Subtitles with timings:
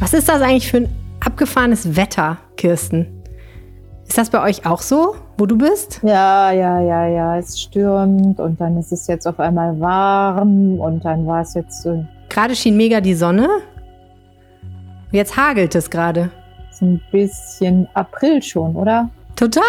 [0.00, 0.88] Was ist das eigentlich für ein
[1.24, 3.22] abgefahrenes Wetter, Kirsten?
[4.06, 6.00] Ist das bei euch auch so, wo du bist?
[6.02, 7.38] Ja, ja, ja, ja.
[7.38, 11.82] Es stürmt und dann ist es jetzt auf einmal warm und dann war es jetzt
[11.82, 12.04] so.
[12.28, 13.48] Gerade schien mega die Sonne.
[15.10, 16.30] Jetzt hagelt es gerade.
[16.70, 19.08] So ein bisschen April schon, oder?
[19.36, 19.62] Total.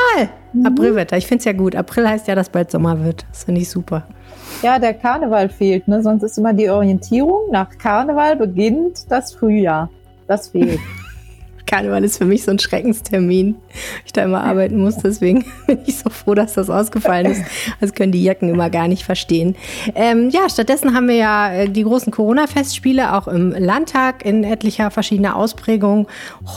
[0.53, 0.65] Mhm.
[0.65, 1.17] Aprilwetter.
[1.17, 1.75] Ich finde es ja gut.
[1.75, 3.25] April heißt ja, dass bald Sommer wird.
[3.29, 4.03] Das finde ich super.
[4.61, 5.87] Ja, der Karneval fehlt.
[5.87, 6.01] Ne?
[6.01, 7.51] Sonst ist immer die Orientierung.
[7.51, 9.89] Nach Karneval beginnt das Frühjahr.
[10.27, 10.79] Das fehlt.
[11.65, 13.55] Karneval ist für mich so ein Schreckenstermin,
[14.05, 14.97] ich da immer arbeiten muss.
[14.97, 17.43] Deswegen bin ich so froh, dass das ausgefallen ist.
[17.79, 19.55] Das können die Jacken immer gar nicht verstehen.
[19.95, 24.91] Ähm, ja, stattdessen haben wir ja äh, die großen Corona-Festspiele auch im Landtag in etlicher
[24.91, 26.07] verschiedener Ausprägung.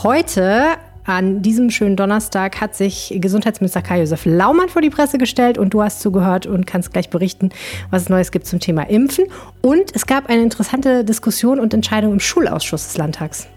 [0.03, 0.63] Heute
[1.05, 5.81] an diesem schönen Donnerstag hat sich Gesundheitsminister Kai-Josef Laumann vor die Presse gestellt und du
[5.81, 7.49] hast zugehört und kannst gleich berichten,
[7.89, 9.25] was es Neues gibt zum Thema Impfen.
[9.61, 13.47] Und es gab eine interessante Diskussion und Entscheidung im Schulausschuss des Landtags.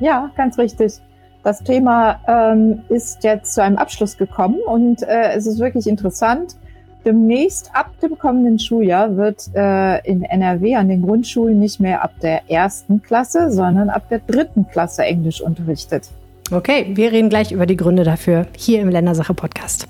[0.00, 0.94] Ja, ganz richtig.
[1.42, 6.56] Das Thema ähm, ist jetzt zu einem Abschluss gekommen und äh, es ist wirklich interessant.
[7.04, 12.12] Demnächst ab dem kommenden Schuljahr wird äh, in NRW an den Grundschulen nicht mehr ab
[12.20, 16.08] der ersten Klasse, sondern ab der dritten Klasse Englisch unterrichtet.
[16.52, 19.86] Okay, wir reden gleich über die Gründe dafür hier im Ländersache Podcast.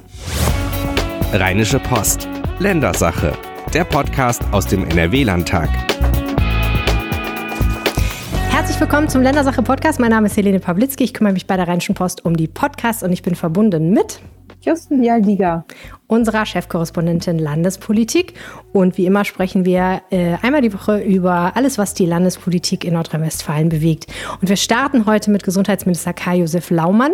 [1.33, 2.29] Rheinische Post.
[2.61, 3.33] Ländersache.
[3.75, 5.69] Der Podcast aus dem NRW-Landtag.
[8.61, 9.99] Herzlich willkommen zum Ländersache Podcast.
[10.01, 11.03] Mein Name ist Helene Pawlitzki.
[11.03, 14.21] Ich kümmere mich bei der Rheinischen Post um die Podcasts und ich bin verbunden mit
[14.63, 15.65] Kirsten Bialdiga,
[16.07, 18.35] unserer Chefkorrespondentin Landespolitik.
[18.75, 22.93] Und wie immer sprechen wir äh, einmal die Woche über alles, was die Landespolitik in
[22.93, 24.09] Nordrhein-Westfalen bewegt.
[24.43, 27.13] Und wir starten heute mit Gesundheitsminister Kai-Josef Laumann,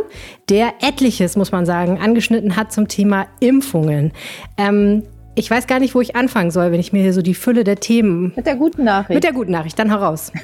[0.48, 4.10] der etliches, muss man sagen, angeschnitten hat zum Thema Impfungen.
[4.56, 5.04] Ähm,
[5.36, 7.62] ich weiß gar nicht, wo ich anfangen soll, wenn ich mir hier so die Fülle
[7.62, 8.32] der Themen.
[8.34, 9.14] Mit der guten Nachricht.
[9.14, 10.32] Mit der guten Nachricht, dann heraus.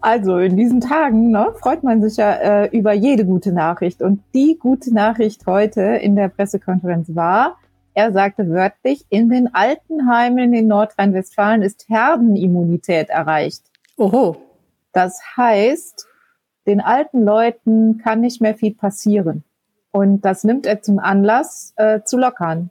[0.00, 4.02] Also in diesen Tagen ne, freut man sich ja äh, über jede gute Nachricht.
[4.02, 7.56] Und die gute Nachricht heute in der Pressekonferenz war,
[7.94, 13.62] er sagte wörtlich, in den Altenheimen in Nordrhein-Westfalen ist Herdenimmunität erreicht.
[13.96, 14.36] Oho.
[14.92, 16.06] Das heißt,
[16.66, 19.44] den alten Leuten kann nicht mehr viel passieren.
[19.92, 22.70] Und das nimmt er zum Anlass, äh, zu lockern.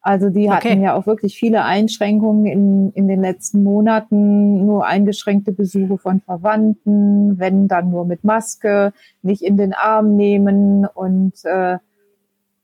[0.00, 0.82] Also die hatten okay.
[0.82, 7.38] ja auch wirklich viele Einschränkungen in, in den letzten Monaten, nur eingeschränkte Besuche von Verwandten,
[7.38, 8.92] wenn dann nur mit Maske,
[9.22, 11.78] nicht in den Arm nehmen und äh,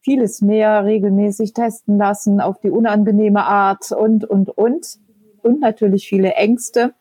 [0.01, 4.99] vieles mehr regelmäßig testen lassen auf die unangenehme Art und, und, und.
[5.43, 6.95] Und natürlich viele Ängste.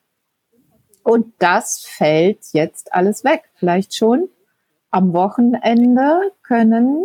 [1.03, 3.43] Und das fällt jetzt alles weg.
[3.55, 4.29] Vielleicht schon
[4.89, 7.03] am Wochenende können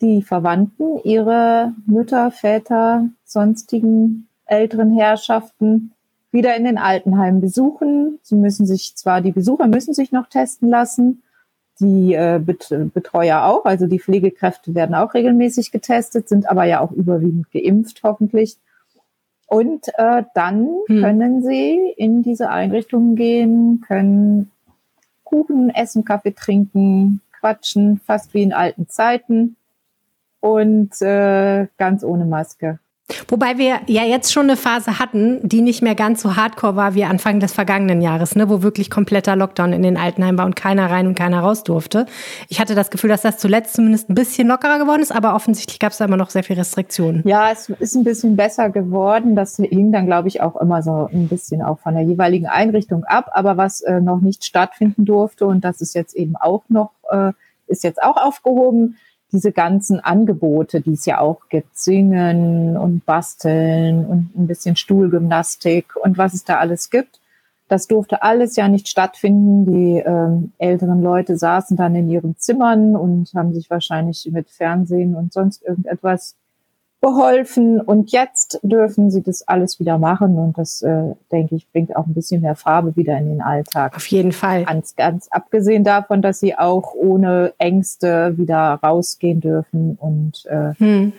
[0.00, 5.92] die Verwandten, ihre Mütter, Väter, sonstigen älteren Herrschaften
[6.30, 8.18] wieder in den Altenheimen besuchen.
[8.22, 11.22] Sie müssen sich zwar, die Besucher müssen sich noch testen lassen,
[11.80, 16.92] die äh, Betreuer auch, also die Pflegekräfte werden auch regelmäßig getestet, sind aber ja auch
[16.92, 18.56] überwiegend geimpft, hoffentlich.
[19.46, 21.02] Und äh, dann hm.
[21.02, 24.50] können sie in diese Einrichtungen gehen, können
[25.24, 29.56] Kuchen essen, Kaffee trinken, quatschen, fast wie in alten Zeiten
[30.40, 32.78] und äh, ganz ohne Maske.
[33.28, 36.94] Wobei wir ja jetzt schon eine Phase hatten, die nicht mehr ganz so hardcore war
[36.94, 40.56] wie Anfang des vergangenen Jahres, ne, wo wirklich kompletter Lockdown in den Altenheimen war und
[40.56, 42.04] keiner rein und keiner raus durfte.
[42.48, 45.78] Ich hatte das Gefühl, dass das zuletzt zumindest ein bisschen lockerer geworden ist, aber offensichtlich
[45.78, 47.22] gab es da immer noch sehr viel Restriktionen.
[47.26, 49.34] Ja, es ist ein bisschen besser geworden.
[49.34, 53.04] Das hing dann, glaube ich, auch immer so ein bisschen auch von der jeweiligen Einrichtung
[53.04, 53.30] ab.
[53.32, 57.32] Aber was äh, noch nicht stattfinden durfte, und das ist jetzt eben auch noch, äh,
[57.68, 58.98] ist jetzt auch aufgehoben,
[59.32, 65.96] diese ganzen Angebote, die es ja auch gibt, singen und basteln und ein bisschen Stuhlgymnastik
[65.96, 67.20] und was es da alles gibt.
[67.68, 69.66] Das durfte alles ja nicht stattfinden.
[69.66, 75.14] Die ähm, älteren Leute saßen dann in ihren Zimmern und haben sich wahrscheinlich mit Fernsehen
[75.14, 76.34] und sonst irgendetwas
[77.00, 81.94] beholfen und jetzt dürfen sie das alles wieder machen und das, äh, denke ich, bringt
[81.94, 83.94] auch ein bisschen mehr Farbe wieder in den Alltag.
[83.96, 84.64] Auf jeden Fall.
[84.64, 91.12] Ganz, ganz abgesehen davon, dass sie auch ohne Ängste wieder rausgehen dürfen und äh, hm.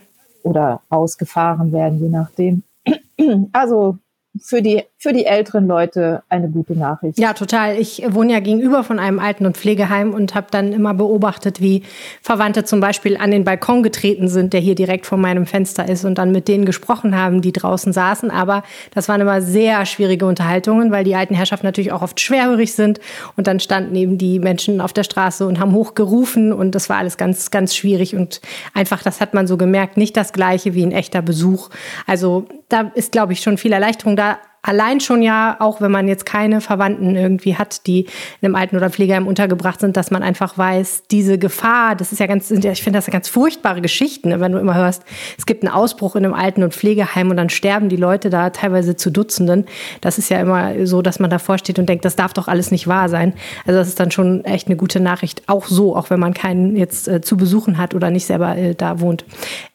[0.43, 2.63] oder rausgefahren werden, je nachdem.
[3.51, 3.97] Also
[4.41, 7.17] für die, für die älteren Leute eine gute Nachricht.
[7.17, 7.77] Ja, total.
[7.77, 11.83] Ich wohne ja gegenüber von einem Alten- und Pflegeheim und habe dann immer beobachtet, wie
[12.21, 16.03] Verwandte zum Beispiel an den Balkon getreten sind, der hier direkt vor meinem Fenster ist
[16.03, 18.29] und dann mit denen gesprochen haben, die draußen saßen.
[18.29, 18.61] Aber
[18.93, 22.99] das waren immer sehr schwierige Unterhaltungen, weil die alten Herrschaften natürlich auch oft schwerhörig sind.
[23.37, 26.97] Und dann standen eben die Menschen auf der Straße und haben hochgerufen und das war
[26.97, 28.41] alles ganz, ganz schwierig und
[28.73, 31.69] einfach, das hat man so gemerkt, nicht das gleiche wie ein echter Besuch.
[32.05, 34.39] Also da ist, glaube ich, schon viel Erleichterung da.
[34.61, 38.05] Allein schon ja, auch wenn man jetzt keine Verwandten irgendwie hat, die
[38.41, 42.19] in einem Alten- oder Pflegeheim untergebracht sind, dass man einfach weiß, diese Gefahr, das ist
[42.19, 45.03] ja ganz, ich finde das ja ganz furchtbare Geschichten, ne, wenn du immer hörst,
[45.37, 48.49] es gibt einen Ausbruch in einem Alten- und Pflegeheim und dann sterben die Leute da
[48.49, 49.65] teilweise zu Dutzenden.
[50.01, 52.71] Das ist ja immer so, dass man davor steht und denkt, das darf doch alles
[52.71, 53.33] nicht wahr sein.
[53.65, 56.75] Also das ist dann schon echt eine gute Nachricht, auch so, auch wenn man keinen
[56.75, 59.25] jetzt äh, zu besuchen hat oder nicht selber äh, da wohnt.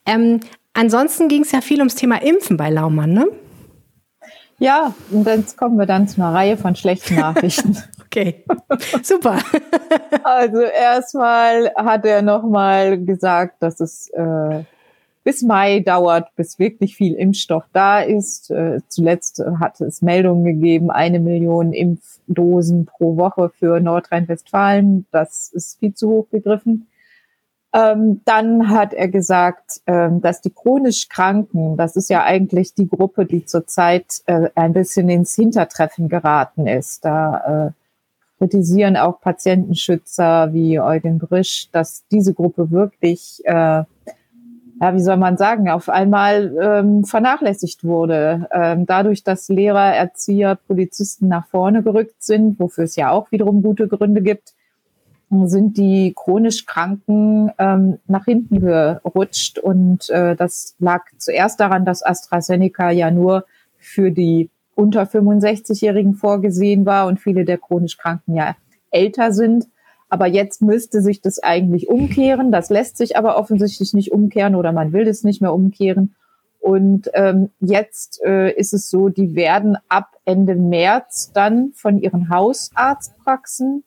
[0.05, 0.39] Ähm,
[0.73, 3.27] ansonsten ging es ja viel ums Thema Impfen bei Laumann, ne?
[4.57, 7.77] Ja, und jetzt kommen wir dann zu einer Reihe von schlechten Nachrichten.
[8.05, 8.45] okay,
[9.03, 9.39] super.
[10.23, 14.63] also erstmal hat er nochmal gesagt, dass es äh,
[15.25, 18.49] bis Mai dauert, bis wirklich viel Impfstoff da ist.
[18.51, 25.05] Äh, zuletzt hat es Meldungen gegeben, eine Million Impfdosen pro Woche für Nordrhein-Westfalen.
[25.11, 26.87] Das ist viel zu hoch gegriffen.
[27.75, 32.87] Ähm, dann hat er gesagt, ähm, dass die chronisch Kranken, das ist ja eigentlich die
[32.87, 37.03] Gruppe, die zurzeit äh, ein bisschen ins Hintertreffen geraten ist.
[37.03, 37.71] Da äh,
[38.37, 45.35] kritisieren auch Patientenschützer wie Eugen Brisch, dass diese Gruppe wirklich, äh, ja, wie soll man
[45.35, 48.47] sagen, auf einmal ähm, vernachlässigt wurde.
[48.53, 53.61] Ähm, dadurch, dass Lehrer, Erzieher, Polizisten nach vorne gerückt sind, wofür es ja auch wiederum
[53.61, 54.53] gute Gründe gibt,
[55.29, 59.59] sind die chronisch Kranken ähm, nach hinten gerutscht.
[59.59, 63.45] Und äh, das lag zuerst daran, dass AstraZeneca ja nur
[63.77, 68.55] für die unter 65-Jährigen vorgesehen war und viele der chronisch Kranken ja
[68.91, 69.67] älter sind.
[70.09, 72.51] Aber jetzt müsste sich das eigentlich umkehren.
[72.51, 76.15] Das lässt sich aber offensichtlich nicht umkehren oder man will es nicht mehr umkehren.
[76.59, 82.29] Und ähm, jetzt äh, ist es so, die werden ab Ende März dann von ihren
[82.29, 83.83] Hausarztpraxen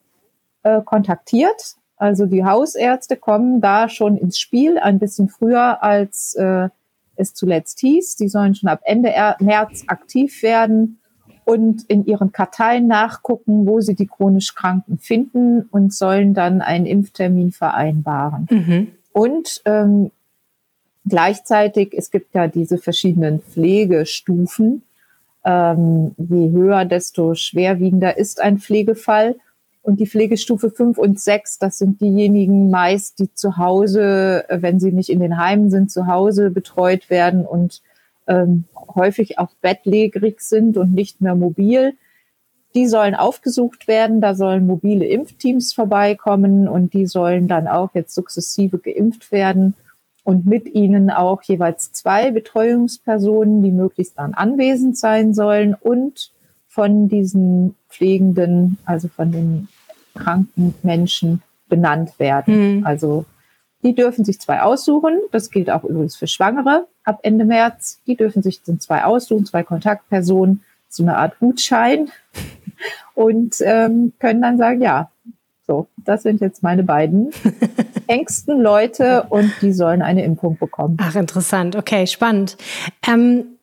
[0.62, 1.76] äh, kontaktiert.
[1.96, 6.68] Also die Hausärzte kommen da schon ins Spiel, ein bisschen früher als äh,
[7.16, 8.16] es zuletzt hieß.
[8.16, 11.00] Die sollen schon ab Ende März aktiv werden
[11.44, 16.86] und in ihren Karteien nachgucken, wo sie die chronisch Kranken finden und sollen dann einen
[16.86, 18.46] Impftermin vereinbaren.
[18.50, 18.88] Mhm.
[19.12, 20.10] Und ähm,
[21.06, 24.82] gleichzeitig, es gibt ja diese verschiedenen Pflegestufen.
[25.44, 29.36] Ähm, je höher, desto schwerwiegender ist ein Pflegefall.
[29.88, 34.92] Und die Pflegestufe 5 und 6, das sind diejenigen meist, die zu Hause, wenn sie
[34.92, 37.80] nicht in den Heimen sind, zu Hause betreut werden und
[38.26, 38.64] ähm,
[38.94, 41.94] häufig auch bettlägerig sind und nicht mehr mobil.
[42.74, 48.14] Die sollen aufgesucht werden, da sollen mobile Impfteams vorbeikommen und die sollen dann auch jetzt
[48.14, 49.72] sukzessive geimpft werden
[50.22, 56.30] und mit ihnen auch jeweils zwei Betreuungspersonen, die möglichst dann anwesend sein sollen und
[56.66, 59.68] von diesen Pflegenden, also von den
[60.18, 62.78] kranken Menschen benannt werden.
[62.78, 62.86] Mhm.
[62.86, 63.24] Also
[63.82, 65.18] die dürfen sich zwei aussuchen.
[65.30, 68.00] Das gilt auch übrigens für Schwangere ab Ende März.
[68.06, 72.10] Die dürfen sich dann zwei aussuchen, zwei Kontaktpersonen, so eine Art Gutschein
[73.14, 75.10] und ähm, können dann sagen, ja,
[75.66, 77.30] so, das sind jetzt meine beiden
[78.06, 80.96] engsten Leute und die sollen eine Impfung bekommen.
[80.98, 81.76] Ach, interessant.
[81.76, 82.56] Okay, spannend.
[83.06, 83.57] Ähm,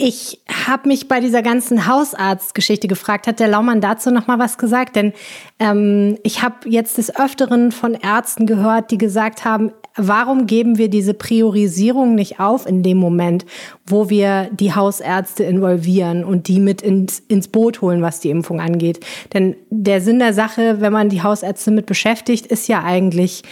[0.00, 4.56] ich habe mich bei dieser ganzen Hausarztgeschichte gefragt, hat der Laumann dazu noch mal was
[4.56, 4.94] gesagt?
[4.94, 5.12] Denn
[5.58, 10.88] ähm, ich habe jetzt des Öfteren von Ärzten gehört, die gesagt haben, warum geben wir
[10.88, 13.44] diese Priorisierung nicht auf in dem Moment,
[13.88, 18.60] wo wir die Hausärzte involvieren und die mit ins, ins Boot holen, was die Impfung
[18.60, 19.04] angeht?
[19.34, 23.42] Denn der Sinn der Sache, wenn man die Hausärzte mit beschäftigt, ist ja eigentlich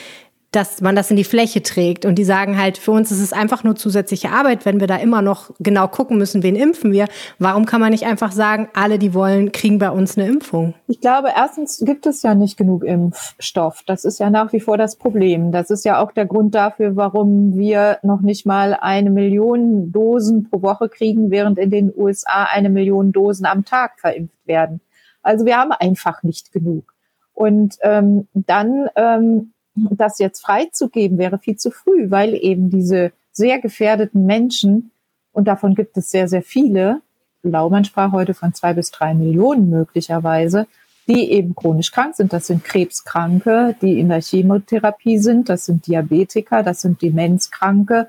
[0.57, 2.07] dass man das in die Fläche trägt.
[2.07, 4.97] Und die sagen halt, für uns ist es einfach nur zusätzliche Arbeit, wenn wir da
[4.97, 7.09] immer noch genau gucken müssen, wen impfen wir.
[7.39, 10.73] Warum kann man nicht einfach sagen, alle, die wollen, kriegen bei uns eine Impfung?
[10.89, 13.83] Ich glaube, erstens gibt es ja nicht genug Impfstoff.
[13.87, 15.53] Das ist ja nach wie vor das Problem.
[15.53, 20.49] Das ist ja auch der Grund dafür, warum wir noch nicht mal eine Million Dosen
[20.49, 24.81] pro Woche kriegen, während in den USA eine Million Dosen am Tag verimpft werden.
[25.23, 26.95] Also wir haben einfach nicht genug.
[27.35, 33.61] Und ähm, dann ähm, das jetzt freizugeben wäre viel zu früh, weil eben diese sehr
[33.61, 34.91] gefährdeten Menschen,
[35.33, 37.03] und davon gibt es sehr, sehr viele,
[37.43, 40.67] Laumann sprach heute von zwei bis drei Millionen möglicherweise,
[41.07, 42.33] die eben chronisch krank sind.
[42.33, 48.09] Das sind Krebskranke, die in der Chemotherapie sind, das sind Diabetiker, das sind Demenzkranke,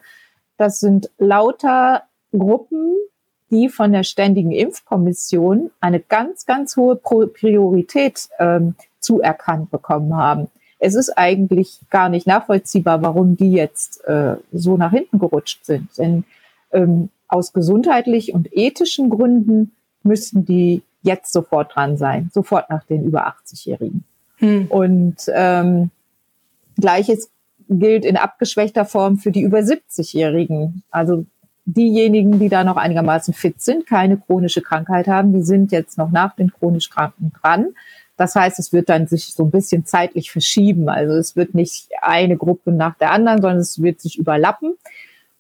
[0.58, 2.96] das sind lauter Gruppen,
[3.52, 10.96] die von der Ständigen Impfkommission eine ganz, ganz hohe Priorität ähm, zuerkannt bekommen haben es
[10.96, 15.90] ist eigentlich gar nicht nachvollziehbar, warum die jetzt äh, so nach hinten gerutscht sind.
[15.98, 16.24] Denn
[16.72, 19.72] ähm, aus gesundheitlich und ethischen Gründen
[20.04, 24.04] müssten die jetzt sofort dran sein, sofort nach den über 80-Jährigen.
[24.38, 24.68] Hm.
[24.68, 25.90] Und ähm,
[26.78, 27.30] gleiches
[27.70, 30.84] gilt in abgeschwächter Form für die über 70-Jährigen.
[30.92, 31.26] Also
[31.66, 36.12] diejenigen, die da noch einigermaßen fit sind, keine chronische Krankheit haben, die sind jetzt noch
[36.12, 37.74] nach den chronisch Kranken dran.
[38.18, 40.90] Das heißt, es wird dann sich so ein bisschen zeitlich verschieben.
[40.90, 44.76] Also es wird nicht eine Gruppe nach der anderen, sondern es wird sich überlappen.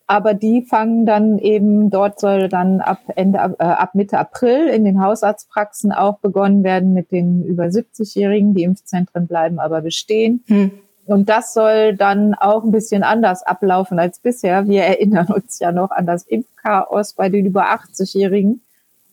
[0.10, 4.86] Aber die fangen dann eben, dort soll dann ab Ende, äh, ab Mitte April in
[4.86, 8.54] den Hausarztpraxen auch begonnen werden mit den über 70-Jährigen.
[8.54, 10.46] Die Impfzentren bleiben aber bestehen.
[10.48, 10.72] Hm.
[11.06, 14.68] Und das soll dann auch ein bisschen anders ablaufen als bisher.
[14.68, 18.62] Wir erinnern uns ja noch an das Impfchaos bei den über 80-Jährigen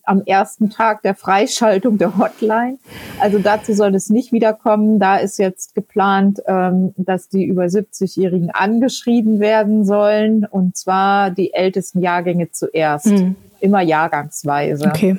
[0.05, 2.79] am ersten Tag der Freischaltung der Hotline.
[3.21, 4.99] Also dazu soll es nicht wiederkommen.
[4.99, 11.55] Da ist jetzt geplant, ähm, dass die über 70-Jährigen angeschrieben werden sollen und zwar die
[11.55, 13.37] ältesten Jahrgänge zuerst, mhm.
[13.61, 14.89] immer jahrgangsweise.
[14.89, 15.19] Okay.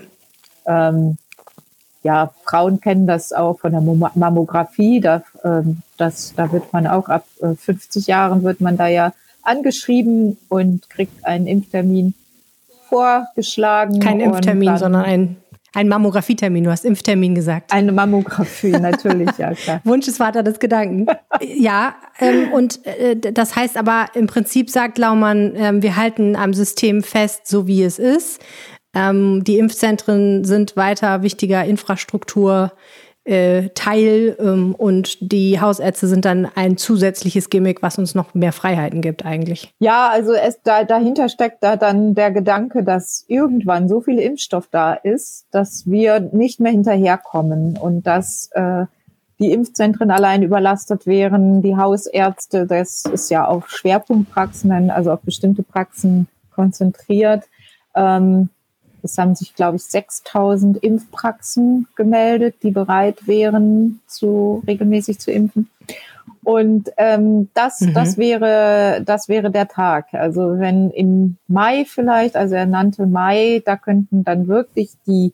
[0.65, 1.18] Ähm,
[2.04, 5.00] ja, Frauen kennen das auch von der Mammographie.
[5.00, 9.13] Da, ähm, das, da wird man auch ab 50 äh, Jahren wird man da ja
[9.42, 12.13] angeschrieben und kriegt einen Impftermin
[12.89, 14.00] vorgeschlagen.
[14.00, 15.38] Kein Impftermin, sondern ein,
[15.74, 16.63] ein Mammografietermin.
[16.63, 17.72] Du hast Impftermin gesagt.
[17.74, 19.82] Eine Mammographie, natürlich, ja klar.
[19.84, 21.08] Wunsch ist Vater des Gedanken.
[21.42, 26.54] ja, ähm, und äh, das heißt aber im Prinzip sagt Laumann, äh, wir halten am
[26.54, 28.42] System fest, so wie es ist.
[28.96, 32.72] Ähm, die Impfzentren sind weiter wichtiger Infrastruktur
[33.25, 38.53] äh, Teil ähm, und die Hausärzte sind dann ein zusätzliches Gimmick, was uns noch mehr
[38.53, 39.74] Freiheiten gibt eigentlich.
[39.79, 44.67] Ja, also es, da, dahinter steckt da dann der Gedanke, dass irgendwann so viel Impfstoff
[44.70, 48.86] da ist, dass wir nicht mehr hinterherkommen und dass äh,
[49.39, 55.63] die Impfzentren allein überlastet wären, die Hausärzte, das ist ja auf Schwerpunktpraxen, also auf bestimmte
[55.63, 57.44] Praxen konzentriert.
[57.96, 58.50] Ähm,
[59.05, 65.69] es haben sich, glaube ich, 6000 Impfpraxen gemeldet, die bereit wären, zu, regelmäßig zu impfen.
[66.43, 67.93] Und ähm, das, mhm.
[67.93, 70.13] das wäre, das wäre der Tag.
[70.13, 75.33] Also wenn im Mai vielleicht, also er nannte Mai, da könnten dann wirklich die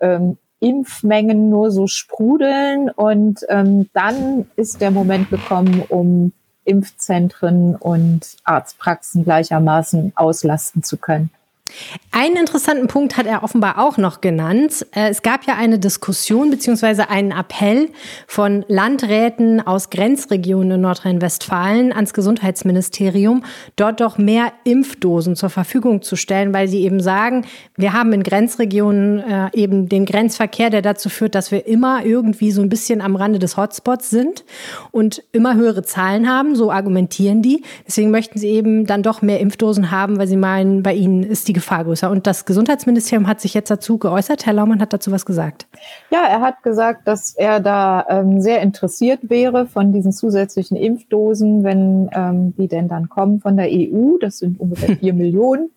[0.00, 6.32] ähm, Impfmengen nur so sprudeln und ähm, dann ist der Moment gekommen, um
[6.64, 11.30] Impfzentren und Arztpraxen gleichermaßen auslasten zu können.
[12.10, 14.86] Einen interessanten Punkt hat er offenbar auch noch genannt.
[14.94, 17.88] Äh, es gab ja eine Diskussion beziehungsweise einen Appell
[18.26, 23.44] von Landräten aus Grenzregionen in Nordrhein-Westfalen ans Gesundheitsministerium,
[23.76, 28.22] dort doch mehr Impfdosen zur Verfügung zu stellen, weil sie eben sagen, wir haben in
[28.22, 33.00] Grenzregionen äh, eben den Grenzverkehr, der dazu führt, dass wir immer irgendwie so ein bisschen
[33.00, 34.44] am Rande des Hotspots sind
[34.90, 36.56] und immer höhere Zahlen haben.
[36.56, 37.62] So argumentieren die.
[37.86, 41.48] Deswegen möchten sie eben dann doch mehr Impfdosen haben, weil sie meinen, bei ihnen ist
[41.48, 42.10] die Gefahr größer.
[42.10, 44.44] Und das Gesundheitsministerium hat sich jetzt dazu geäußert.
[44.44, 45.66] Herr Laumann hat dazu was gesagt.
[46.10, 51.62] Ja, er hat gesagt, dass er da ähm, sehr interessiert wäre von diesen zusätzlichen Impfdosen,
[51.62, 54.18] wenn ähm, die denn dann kommen von der EU.
[54.20, 55.70] Das sind ungefähr vier Millionen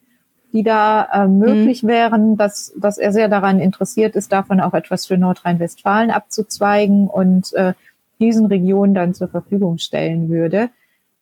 [0.53, 1.87] die da äh, möglich mhm.
[1.89, 7.51] wären, dass, dass er sehr daran interessiert ist, davon auch etwas für Nordrhein-Westfalen abzuzweigen und
[7.55, 7.73] äh,
[8.21, 10.69] diesen Regionen dann zur Verfügung stellen würde.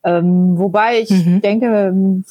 [0.04, 1.42] Ähm, wobei ich mhm.
[1.42, 2.24] denke,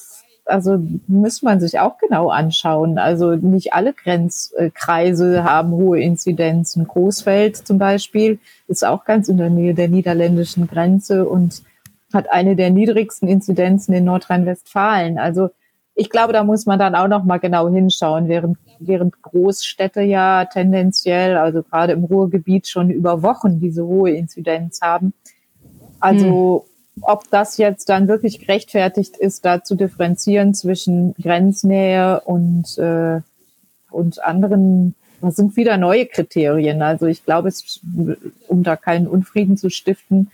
[0.53, 2.99] also muss man sich auch genau anschauen.
[2.99, 6.87] Also nicht alle Grenzkreise haben hohe Inzidenzen.
[6.87, 11.63] Großfeld zum Beispiel ist auch ganz in der Nähe der niederländischen Grenze und
[12.13, 15.19] hat eine der niedrigsten Inzidenzen in Nordrhein-Westfalen.
[15.19, 15.51] Also
[15.95, 20.45] ich glaube, da muss man dann auch noch mal genau hinschauen, während, während Großstädte ja
[20.45, 25.15] tendenziell, also gerade im Ruhrgebiet schon über Wochen diese hohe Inzidenz haben.
[26.01, 32.77] Also hm ob das jetzt dann wirklich gerechtfertigt ist, da zu differenzieren zwischen Grenznähe und,
[32.79, 33.21] äh,
[33.91, 36.83] und anderen, das sind wieder neue Kriterien.
[36.83, 37.81] Also ich glaube, es,
[38.49, 40.31] um da keinen Unfrieden zu stiften,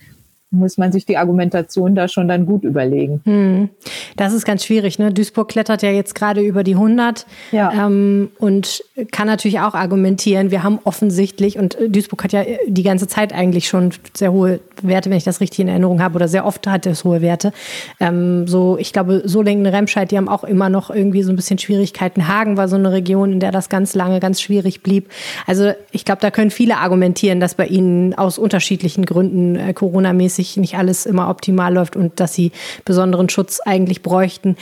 [0.50, 3.20] muss man sich die Argumentation da schon dann gut überlegen.
[3.24, 3.68] Hm.
[4.16, 4.98] Das ist ganz schwierig.
[4.98, 5.12] Ne?
[5.12, 7.86] Duisburg klettert ja jetzt gerade über die 100 ja.
[7.86, 10.50] ähm, und kann natürlich auch argumentieren.
[10.50, 15.10] Wir haben offensichtlich, und Duisburg hat ja die ganze Zeit eigentlich schon sehr hohe Werte,
[15.10, 17.52] wenn ich das richtig in Erinnerung habe, oder sehr oft hat es hohe Werte.
[18.00, 21.58] Ähm, so, ich glaube, Solingen, Remscheid, die haben auch immer noch irgendwie so ein bisschen
[21.58, 22.26] Schwierigkeiten.
[22.26, 25.10] Hagen war so eine Region, in der das ganz lange ganz schwierig blieb.
[25.46, 30.37] Also ich glaube, da können viele argumentieren, dass bei ihnen aus unterschiedlichen Gründen äh, Corona-mäßig
[30.38, 32.52] mäßig nicht alles immer optimal läuft und dass sie
[32.84, 34.56] besonderen Schutz eigentlich bräuchten.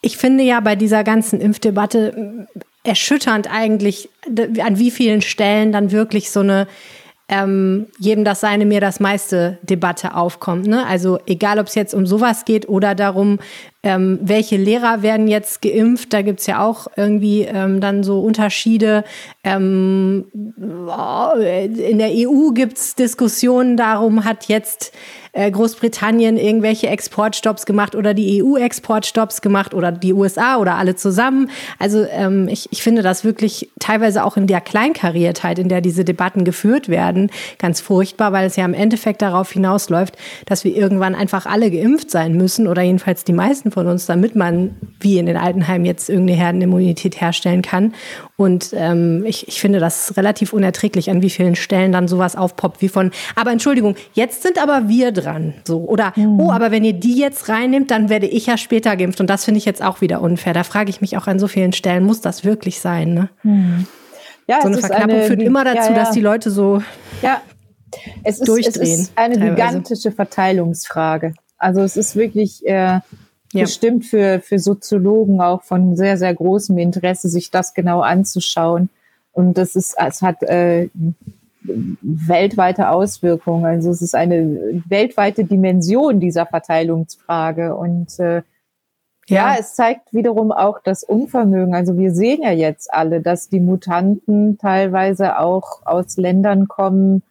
[0.00, 4.08] Ich finde ja bei dieser ganzen Impfdebatte äh, erschütternd eigentlich,
[4.62, 6.66] an wie vielen Stellen dann wirklich so eine
[7.30, 10.66] ähm, jedem das seine, mir das meiste Debatte aufkommt.
[10.66, 10.86] Ne?
[10.86, 13.38] Also egal, ob es jetzt um sowas geht oder darum,
[13.88, 16.12] ähm, welche Lehrer werden jetzt geimpft?
[16.12, 19.02] Da gibt's ja auch irgendwie ähm, dann so Unterschiede.
[19.44, 24.92] Ähm, in der EU gibt's Diskussionen darum, hat jetzt
[25.38, 30.96] äh, Großbritannien irgendwelche Exportstops gemacht oder die EU Exportstops gemacht oder die USA oder alle
[30.96, 31.50] zusammen.
[31.78, 36.04] Also ähm, ich, ich finde das wirklich teilweise auch in der Kleinkariertheit, in der diese
[36.04, 40.16] Debatten geführt werden, ganz furchtbar, weil es ja im Endeffekt darauf hinausläuft,
[40.46, 44.34] dass wir irgendwann einfach alle geimpft sein müssen oder jedenfalls die meisten von uns, damit
[44.34, 47.94] man wie in den Altenheimen jetzt irgendeine Herdenimmunität herstellen kann.
[48.36, 52.82] Und ähm, ich, ich finde das relativ unerträglich, an wie vielen Stellen dann sowas aufpoppt
[52.82, 55.54] wie von, aber Entschuldigung, jetzt sind aber wir dran.
[55.66, 55.78] So.
[55.80, 56.40] Oder, mhm.
[56.40, 59.20] oh, aber wenn ihr die jetzt reinnimmt, dann werde ich ja später geimpft.
[59.20, 60.54] Und das finde ich jetzt auch wieder unfair.
[60.54, 63.14] Da frage ich mich auch an so vielen Stellen, muss das wirklich sein?
[63.14, 63.28] Ne?
[63.42, 63.86] Mhm.
[64.48, 65.94] Ja, so eine Verknappung eine, führt immer dazu, ja, ja.
[65.94, 66.82] dass die Leute so
[67.22, 67.42] ja.
[68.24, 68.82] es ist, durchdrehen.
[68.82, 69.54] Es ist eine teilweise.
[69.54, 71.34] gigantische Verteilungsfrage.
[71.58, 73.00] Also es ist wirklich äh,
[73.52, 73.62] ja.
[73.62, 78.90] bestimmt für, für Soziologen auch von sehr, sehr großem Interesse, sich das genau anzuschauen.
[79.32, 80.88] Und das ist, es hat äh,
[81.62, 83.64] weltweite Auswirkungen.
[83.64, 87.74] Also es ist eine weltweite Dimension dieser Verteilungsfrage.
[87.76, 88.42] Und äh,
[89.26, 89.52] ja.
[89.52, 91.74] ja, es zeigt wiederum auch das Unvermögen.
[91.74, 97.22] Also wir sehen ja jetzt alle, dass die Mutanten teilweise auch aus Ländern kommen,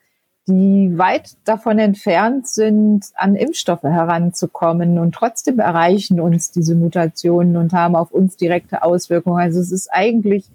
[0.47, 7.73] die weit davon entfernt sind, an Impfstoffe heranzukommen und trotzdem erreichen uns diese Mutationen und
[7.73, 9.41] haben auf uns direkte Auswirkungen.
[9.41, 10.45] Also es ist eigentlich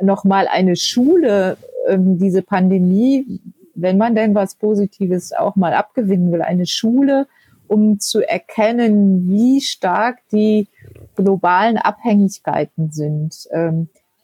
[0.00, 3.40] nochmal eine Schule, ähm, diese Pandemie,
[3.74, 7.26] wenn man denn was Positives auch mal abgewinnen will, eine Schule,
[7.68, 10.66] um zu erkennen, wie stark die
[11.14, 13.48] globalen Abhängigkeiten sind.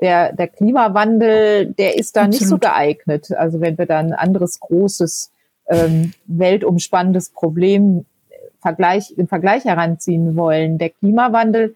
[0.02, 2.40] Der, der Klimawandel, der ist da Absolut.
[2.40, 3.32] nicht so geeignet.
[3.32, 5.30] Also wenn wir da ein anderes großes,
[5.68, 8.04] ähm, weltumspannendes Problem
[8.60, 10.78] Vergleich, im Vergleich heranziehen wollen.
[10.78, 11.74] Der Klimawandel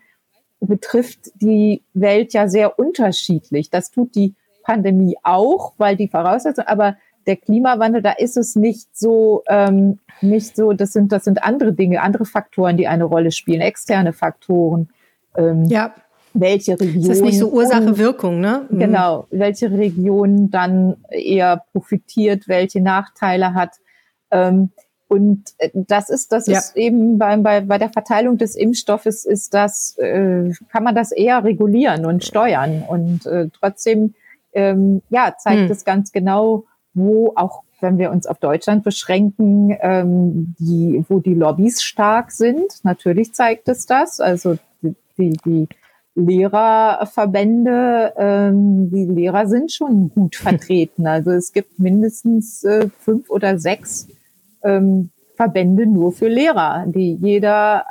[0.60, 3.70] betrifft die Welt ja sehr unterschiedlich.
[3.70, 8.96] Das tut die Pandemie auch, weil die Voraussetzung, aber der Klimawandel, da ist es nicht
[8.96, 13.32] so, ähm, nicht so, das sind, das sind andere Dinge, andere Faktoren, die eine Rolle
[13.32, 14.88] spielen, externe Faktoren.
[15.36, 15.92] Ähm, ja
[16.40, 17.08] welche Region.
[17.08, 18.66] Das ist nicht so Ursache-Wirkung, ne?
[18.70, 18.78] Mhm.
[18.78, 23.72] Genau, welche Region dann eher profitiert, welche Nachteile hat.
[24.30, 24.70] Ähm,
[25.08, 26.58] und äh, das ist, das ja.
[26.58, 31.12] ist eben bei, bei, bei der Verteilung des Impfstoffes ist das, äh, kann man das
[31.12, 32.82] eher regulieren und steuern.
[32.86, 34.14] Und äh, trotzdem,
[34.52, 35.70] ähm, ja, zeigt hm.
[35.70, 41.34] es ganz genau, wo auch wenn wir uns auf Deutschland beschränken, ähm, die, wo die
[41.34, 42.84] Lobbys stark sind.
[42.84, 44.18] Natürlich zeigt es das.
[44.20, 44.56] Also
[45.18, 45.68] die, die
[46.16, 51.06] Lehrerverbände, ähm, die Lehrer sind schon gut vertreten.
[51.06, 54.08] Also es gibt mindestens äh, fünf oder sechs
[54.64, 57.84] ähm, Verbände nur für Lehrer, die jeder,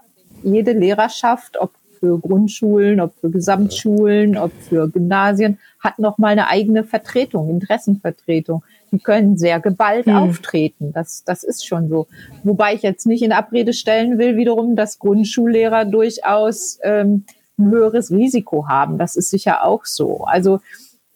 [0.44, 6.50] jede Lehrerschaft, ob für Grundschulen, ob für Gesamtschulen, ob für Gymnasien, hat noch mal eine
[6.50, 8.64] eigene Vertretung, Interessenvertretung.
[8.92, 10.16] Die können sehr geballt hm.
[10.16, 10.92] auftreten.
[10.94, 12.08] Das, das ist schon so.
[12.44, 17.26] Wobei ich jetzt nicht in Abrede stellen will, wiederum, dass Grundschullehrer durchaus ähm,
[17.58, 18.98] ein höheres Risiko haben.
[18.98, 20.26] Das ist sicher auch so.
[20.26, 20.60] Also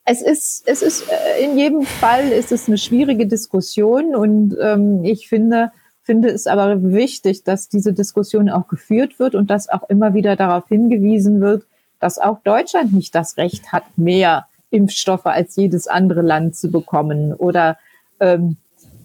[0.05, 5.03] es ist, es ist äh, in jedem Fall ist es eine schwierige Diskussion und ähm,
[5.03, 5.71] ich finde,
[6.01, 10.35] finde es aber wichtig, dass diese Diskussion auch geführt wird und dass auch immer wieder
[10.35, 11.63] darauf hingewiesen wird,
[11.99, 17.33] dass auch Deutschland nicht das Recht hat, mehr Impfstoffe als jedes andere Land zu bekommen
[17.33, 17.77] oder
[18.19, 18.57] ähm,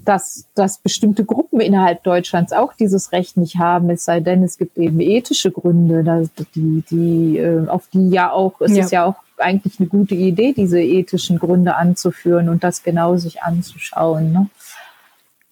[0.05, 4.59] dass, dass bestimmte Gruppen innerhalb Deutschlands auch dieses Recht nicht haben, es sei denn, es
[4.59, 8.85] gibt eben ethische Gründe, die, die, äh, auf die ja auch, es ja.
[8.85, 13.43] ist ja auch eigentlich eine gute Idee, diese ethischen Gründe anzuführen und das genau sich
[13.43, 14.33] anzuschauen.
[14.33, 14.49] Ne?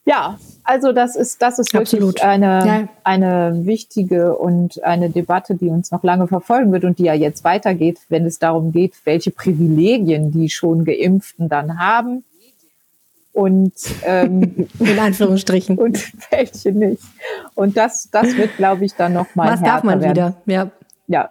[0.04, 2.22] Ja, also das ist, das ist wirklich Absolut.
[2.22, 2.88] eine, ja.
[3.04, 7.44] eine wichtige und eine Debatte, die uns noch lange verfolgen wird und die ja jetzt
[7.44, 12.24] weitergeht, wenn es darum geht, welche Privilegien die schon Geimpften dann haben
[13.32, 13.72] und
[14.04, 17.02] ähm, in Anführungsstrichen und welche nicht.
[17.54, 20.10] Und das, das wird, glaube ich, dann noch mal Was darf man werden.
[20.10, 20.36] wieder?
[20.46, 20.70] Ja.
[21.06, 21.30] Ja.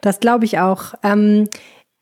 [0.00, 0.94] Das glaube ich auch.
[1.02, 1.48] Ähm,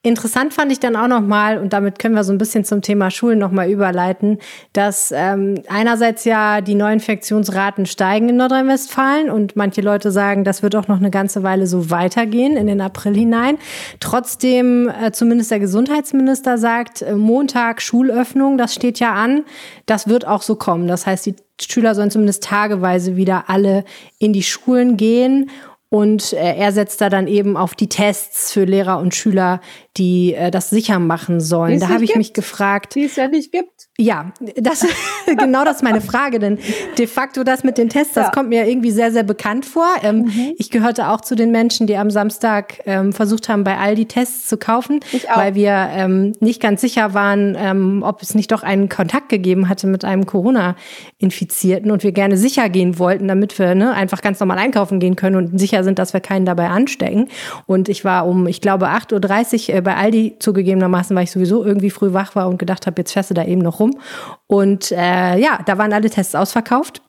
[0.05, 3.12] Interessant fand ich dann auch nochmal, und damit können wir so ein bisschen zum Thema
[3.12, 4.38] Schulen nochmal überleiten,
[4.73, 10.75] dass ähm, einerseits ja die Neuinfektionsraten steigen in Nordrhein-Westfalen und manche Leute sagen, das wird
[10.75, 13.59] auch noch eine ganze Weile so weitergehen in den April hinein.
[14.01, 19.45] Trotzdem, äh, zumindest der Gesundheitsminister sagt, äh, Montag Schulöffnung, das steht ja an,
[19.87, 20.88] das wird auch so kommen.
[20.88, 23.85] Das heißt, die Schüler sollen zumindest tageweise wieder alle
[24.19, 25.49] in die Schulen gehen
[25.93, 29.61] Und äh, er setzt da dann eben auf die Tests für Lehrer und Schüler,
[29.99, 31.81] die äh, das sicher machen sollen.
[31.81, 32.17] Da habe ich gibt.
[32.17, 32.95] mich gefragt.
[32.95, 33.89] Die es ja nicht gibt.
[33.99, 34.87] Ja, das
[35.27, 36.59] genau das ist meine Frage, denn
[36.97, 38.31] de facto das mit den Tests, das ja.
[38.31, 39.87] kommt mir irgendwie sehr, sehr bekannt vor.
[40.03, 40.55] Ähm, mhm.
[40.57, 44.47] Ich gehörte auch zu den Menschen, die am Samstag ähm, versucht haben, bei Aldi Tests
[44.47, 45.01] zu kaufen,
[45.35, 49.69] weil wir ähm, nicht ganz sicher waren, ähm, ob es nicht doch einen Kontakt gegeben
[49.69, 54.41] hatte mit einem Corona-Infizierten und wir gerne sicher gehen wollten, damit wir ne, einfach ganz
[54.41, 57.29] normal einkaufen gehen können und sicher sind, dass wir keinen dabei anstecken.
[57.66, 61.64] Und ich war um, ich glaube, 8.30 Uhr äh, bei Aldi zugegebenermaßen, weil ich sowieso
[61.64, 63.99] irgendwie früh wach war und gedacht habe, jetzt fährst du da eben noch rum.
[64.47, 67.03] Und äh, ja, da waren alle Tests ausverkauft.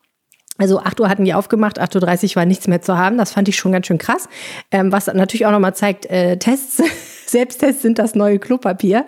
[0.60, 3.18] Also 8 Uhr hatten die aufgemacht, 8.30 Uhr war nichts mehr zu haben.
[3.18, 4.30] Das fand ich schon ganz schön krass.
[4.72, 6.82] Ähm, was natürlich auch nochmal zeigt, äh, Tests
[7.34, 9.06] Selbsttests sind das neue Klopapier.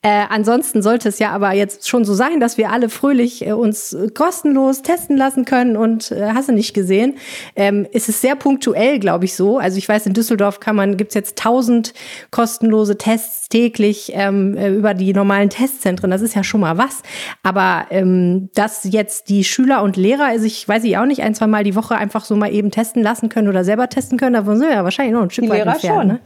[0.00, 3.52] Äh, ansonsten sollte es ja aber jetzt schon so sein, dass wir alle fröhlich äh,
[3.52, 7.16] uns kostenlos testen lassen können und äh, hast du nicht gesehen.
[7.56, 9.58] Ähm, es ist sehr punktuell, glaube ich, so.
[9.58, 11.92] Also ich weiß, in Düsseldorf kann man, gibt's jetzt tausend
[12.30, 16.10] kostenlose Tests täglich ähm, äh, über die normalen Testzentren.
[16.10, 17.02] Das ist ja schon mal was.
[17.42, 21.34] Aber ähm, dass jetzt die Schüler und Lehrer, also ich weiß ich auch nicht, ein,
[21.34, 24.34] zwei Mal die Woche einfach so mal eben testen lassen können oder selber testen können,
[24.34, 25.98] davon sind wir ja wahrscheinlich noch ein Stück die weit Lehrer entfernt.
[25.98, 26.08] Schon.
[26.08, 26.20] Ne?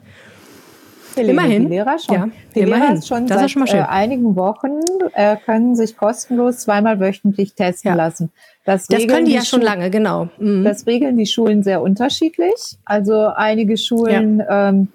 [1.24, 1.62] Die immerhin.
[1.64, 2.14] Die Lehrer schon.
[2.14, 2.94] Ja, die immerhin.
[2.94, 4.80] Lehrer schon das seit schon äh, einigen Wochen
[5.14, 7.94] äh, können sich kostenlos zweimal wöchentlich testen ja.
[7.94, 8.30] lassen.
[8.64, 10.28] Das, das können die, die ja schon lange, genau.
[10.38, 10.64] Mhm.
[10.64, 12.76] Das regeln die Schulen sehr unterschiedlich.
[12.84, 14.68] Also einige Schulen ja.
[14.68, 14.88] ähm,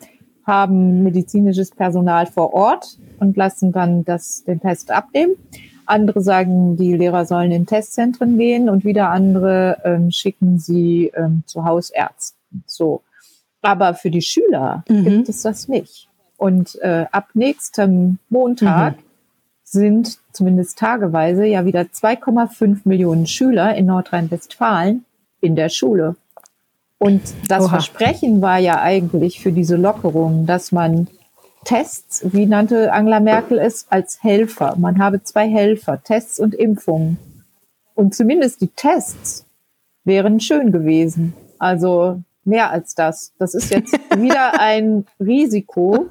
[0.45, 5.35] haben medizinisches Personal vor Ort und lassen dann das, den Test abnehmen.
[5.85, 11.43] Andere sagen, die Lehrer sollen in Testzentren gehen und wieder andere ähm, schicken sie ähm,
[11.45, 12.63] zu Hausärzten.
[12.65, 13.01] So.
[13.61, 15.03] Aber für die Schüler mhm.
[15.03, 16.09] gibt es das nicht.
[16.43, 19.03] Und äh, ab nächstem Montag mhm.
[19.63, 25.05] sind zumindest tageweise ja wieder 2,5 Millionen Schüler in Nordrhein-Westfalen
[25.39, 26.17] in der Schule.
[26.97, 27.69] Und das Oha.
[27.69, 31.07] Versprechen war ja eigentlich für diese Lockerung, dass man
[31.63, 34.75] Tests, wie nannte Angela Merkel es, als Helfer.
[34.77, 37.19] Man habe zwei Helfer, Tests und Impfungen.
[37.95, 39.45] Und zumindest die Tests
[40.03, 41.35] wären schön gewesen.
[41.57, 43.31] Also mehr als das.
[43.39, 46.09] Das ist jetzt wieder ein Risiko,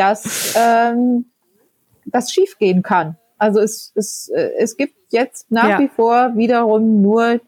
[0.00, 1.26] dass ähm,
[2.06, 3.16] das schiefgehen kann.
[3.36, 5.78] Also es, es, äh, es gibt jetzt nach ja.
[5.78, 7.40] wie vor wiederum nur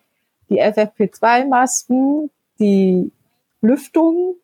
[0.51, 3.11] die FFP2-Masken, die
[3.63, 4.37] Lüftung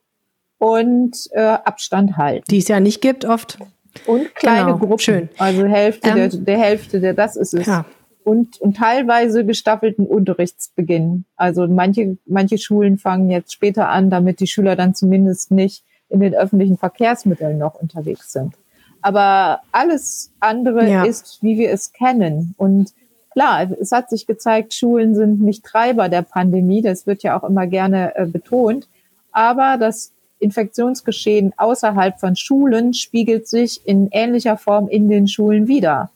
[0.57, 2.44] und äh, Abstand halten.
[2.51, 3.59] Die es ja nicht gibt oft.
[4.07, 4.79] Und kleine genau.
[4.79, 4.99] Gruppen.
[5.01, 5.29] Schön.
[5.37, 7.66] Also Hälfte ähm, der, der Hälfte der, das ist es.
[7.66, 7.85] Ja.
[8.25, 11.25] Und, und teilweise gestaffelten Unterrichtsbeginn.
[11.37, 16.21] Also manche, manche Schulen fangen jetzt später an, damit die Schüler dann zumindest nicht in
[16.21, 18.55] den öffentlichen Verkehrsmitteln noch unterwegs sind.
[19.03, 21.05] Aber alles andere ja.
[21.05, 22.55] ist, wie wir es kennen.
[22.57, 22.92] Und
[23.31, 26.83] klar, es hat sich gezeigt, Schulen sind nicht Treiber der Pandemie.
[26.83, 28.88] Das wird ja auch immer gerne äh, betont.
[29.31, 36.11] Aber das Infektionsgeschehen außerhalb von Schulen spiegelt sich in ähnlicher Form in den Schulen wieder.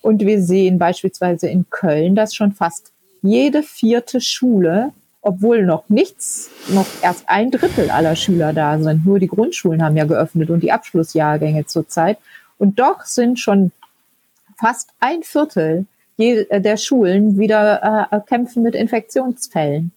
[0.00, 6.50] Und wir sehen beispielsweise in Köln, dass schon fast jede vierte Schule obwohl noch nichts,
[6.68, 9.06] noch erst ein Drittel aller Schüler da sind.
[9.06, 12.18] Nur die Grundschulen haben ja geöffnet und die Abschlussjahrgänge zurzeit.
[12.58, 13.70] Und doch sind schon
[14.58, 15.86] fast ein Viertel
[16.18, 19.92] äh, der Schulen wieder äh, kämpfen mit Infektionsfällen.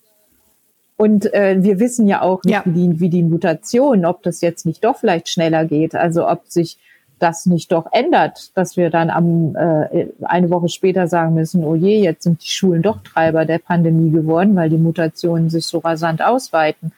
[0.98, 2.62] Und äh, wir wissen ja auch nicht, ja.
[2.66, 5.94] Wie, die, wie die Mutation, ob das jetzt nicht doch vielleicht schneller geht.
[5.96, 6.78] Also ob sich
[7.20, 11.76] das nicht doch ändert, dass wir dann am äh, eine Woche später sagen müssen, oh
[11.76, 15.80] je, jetzt sind die Schulen doch Treiber der Pandemie geworden, weil die Mutationen sich so
[15.80, 16.92] rasant ausweiten.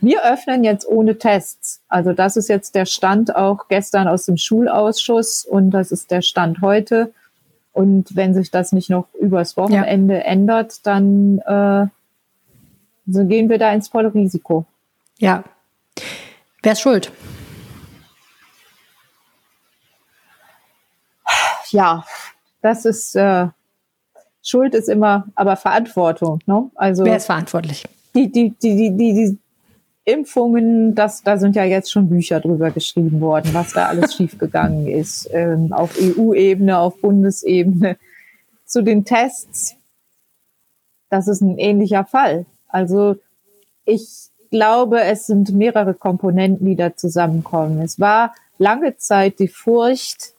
[0.00, 1.80] Wir öffnen jetzt ohne Tests.
[1.88, 6.22] Also das ist jetzt der Stand auch gestern aus dem Schulausschuss und das ist der
[6.22, 7.12] Stand heute.
[7.72, 10.20] Und wenn sich das nicht noch übers Wochenende ja.
[10.20, 11.86] ändert, dann äh,
[13.06, 14.64] so gehen wir da ins volle Risiko.
[15.18, 15.44] Ja.
[16.62, 17.12] Wer ist schuld?
[21.76, 22.04] Ja,
[22.62, 23.48] das ist äh,
[24.42, 26.40] Schuld ist immer, aber Verantwortung.
[26.46, 26.70] Ne?
[26.74, 27.84] Also wer ist verantwortlich?
[28.14, 29.38] Die die die die die, die
[30.04, 34.86] Impfungen, das, da sind ja jetzt schon Bücher drüber geschrieben worden, was da alles schiefgegangen
[34.86, 37.96] ist, ähm, auf EU-Ebene, auf Bundesebene.
[38.64, 39.74] Zu den Tests,
[41.10, 42.46] das ist ein ähnlicher Fall.
[42.68, 43.16] Also
[43.84, 47.80] ich glaube, es sind mehrere Komponenten, die da zusammenkommen.
[47.82, 50.35] Es war lange Zeit die Furcht,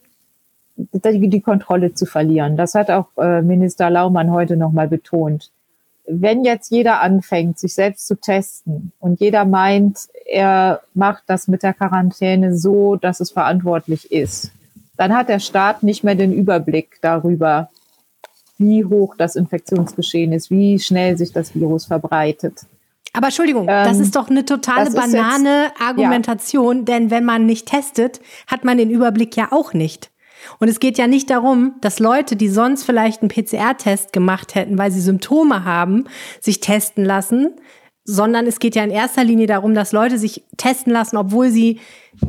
[0.77, 2.55] die, die Kontrolle zu verlieren.
[2.55, 5.51] Das hat auch äh, Minister Laumann heute nochmal betont.
[6.05, 11.63] Wenn jetzt jeder anfängt, sich selbst zu testen und jeder meint, er macht das mit
[11.63, 14.51] der Quarantäne so, dass es verantwortlich ist,
[14.95, 17.69] dann hat der Staat nicht mehr den Überblick darüber,
[18.57, 22.65] wie hoch das Infektionsgeschehen ist, wie schnell sich das Virus verbreitet.
[23.13, 26.83] Aber Entschuldigung, ähm, das ist doch eine totale Banane Argumentation, ja.
[26.83, 30.11] denn wenn man nicht testet, hat man den Überblick ja auch nicht.
[30.59, 34.77] Und es geht ja nicht darum, dass Leute, die sonst vielleicht einen PCR-Test gemacht hätten,
[34.77, 36.05] weil sie Symptome haben,
[36.41, 37.55] sich testen lassen,
[38.03, 41.79] sondern es geht ja in erster Linie darum, dass Leute sich testen lassen, obwohl sie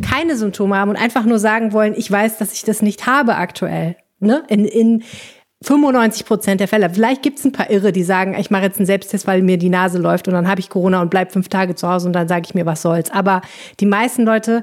[0.03, 3.37] keine Symptome haben und einfach nur sagen wollen, ich weiß, dass ich das nicht habe
[3.37, 3.97] aktuell.
[4.19, 4.43] Ne?
[4.49, 5.05] In, in
[5.63, 6.91] 95 Prozent der Fälle.
[6.91, 9.57] Vielleicht gibt es ein paar Irre, die sagen, ich mache jetzt einen Selbsttest, weil mir
[9.57, 12.13] die Nase läuft und dann habe ich Corona und bleib fünf Tage zu Hause und
[12.13, 13.11] dann sage ich mir, was soll's.
[13.11, 13.43] Aber
[13.81, 14.63] die meisten Leute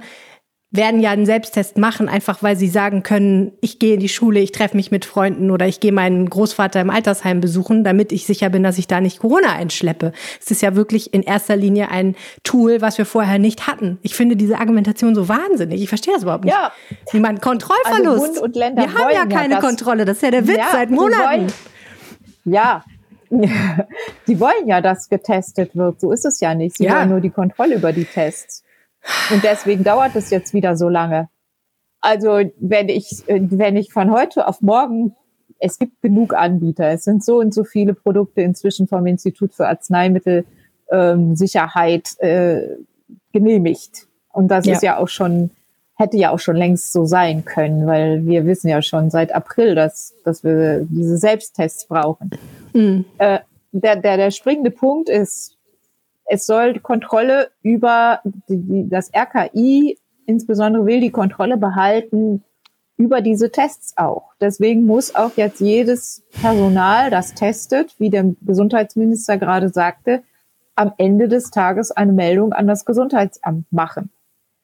[0.76, 4.40] werden ja einen Selbsttest machen, einfach weil sie sagen können, ich gehe in die Schule,
[4.40, 8.26] ich treffe mich mit Freunden oder ich gehe meinen Großvater im Altersheim besuchen, damit ich
[8.26, 10.12] sicher bin, dass ich da nicht Corona einschleppe.
[10.40, 13.98] Es ist ja wirklich in erster Linie ein Tool, was wir vorher nicht hatten.
[14.02, 15.82] Ich finde diese Argumentation so wahnsinnig.
[15.82, 16.54] Ich verstehe das überhaupt nicht.
[16.54, 16.72] Ja.
[17.12, 18.22] Wie man Kontrollverlust.
[18.22, 20.06] Also Bund und Länder wir haben ja keine ja Kontrolle.
[20.06, 21.48] Das ist ja der Witz ja, seit Monaten.
[22.46, 22.84] ja,
[24.28, 26.00] die wollen ja, dass getestet wird.
[26.00, 26.78] So ist es ja nicht.
[26.78, 27.00] Sie ja.
[27.00, 28.64] wollen nur die Kontrolle über die Tests.
[29.32, 31.30] Und deswegen dauert es jetzt wieder so lange.
[32.02, 35.16] Also wenn ich, wenn ich von heute auf morgen,
[35.60, 39.68] es gibt genug Anbieter, es sind so und so viele Produkte inzwischen vom Institut für
[39.68, 42.62] Arzneimittelsicherheit ähm, äh,
[43.32, 44.08] genehmigt.
[44.32, 44.74] Und das ja.
[44.74, 45.52] ist ja auch schon,
[45.96, 49.76] hätte ja auch schon längst so sein können, weil wir wissen ja schon seit April,
[49.76, 52.32] dass, dass wir diese Selbsttests brauchen.
[52.74, 53.06] Mhm.
[53.18, 53.40] Äh,
[53.72, 55.55] der, der, der springende Punkt ist,
[56.28, 62.44] es soll Kontrolle über die, das RKI insbesondere will die Kontrolle behalten
[62.98, 64.34] über diese Tests auch.
[64.40, 70.24] Deswegen muss auch jetzt jedes Personal, das testet, wie der Gesundheitsminister gerade sagte,
[70.76, 74.12] am Ende des Tages eine Meldung an das Gesundheitsamt machen.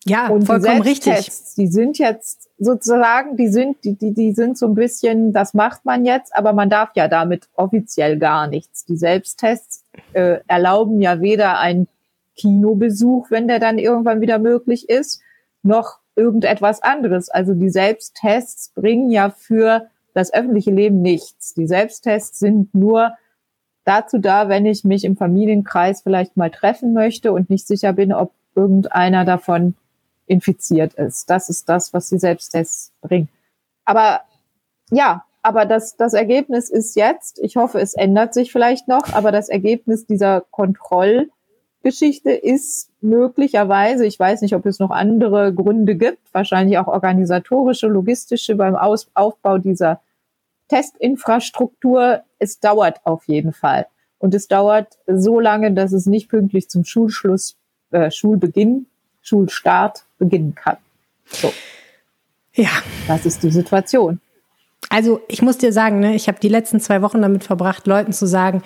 [0.06, 1.30] Ja, und vollkommen richtig.
[1.58, 5.86] Die sind jetzt sozusagen, die sind, die, die, die sind so ein bisschen, das macht
[5.86, 8.86] man jetzt, aber man darf ja damit offiziell gar nichts.
[8.86, 9.81] Die Selbsttests
[10.14, 11.88] äh, erlauben ja weder einen
[12.36, 15.22] Kinobesuch, wenn der dann irgendwann wieder möglich ist,
[15.64, 17.30] noch irgendetwas anderes.
[17.30, 21.54] Also die Selbsttests bringen ja für das öffentliche Leben nichts.
[21.54, 23.14] Die Selbsttests sind nur
[23.86, 28.14] dazu da, wenn ich mich im Familienkreis vielleicht mal treffen möchte und nicht sicher bin,
[28.14, 29.76] ob irgendeiner davon
[30.28, 31.30] infiziert ist.
[31.30, 33.30] Das ist das, was die Selbsttests bringen.
[33.86, 34.22] Aber
[34.92, 39.32] ja, aber das, das Ergebnis ist jetzt, ich hoffe, es ändert sich vielleicht noch, aber
[39.32, 46.20] das Ergebnis dieser Kontrollgeschichte ist möglicherweise, ich weiß nicht, ob es noch andere Gründe gibt,
[46.32, 50.02] wahrscheinlich auch organisatorische, logistische beim Aus Aufbau dieser
[50.68, 52.22] Testinfrastruktur.
[52.38, 53.88] Es dauert auf jeden Fall.
[54.20, 57.58] Und es dauert so lange, dass es nicht pünktlich zum Schulschluss,
[57.90, 58.86] äh, Schulbeginn,
[59.22, 60.78] Schulstart beginnen kann.
[61.26, 61.52] So.
[62.54, 62.70] Ja.
[63.08, 64.20] Das ist die Situation.
[64.90, 68.14] Also ich muss dir sagen, ne, ich habe die letzten zwei Wochen damit verbracht, Leuten
[68.14, 68.62] zu sagen,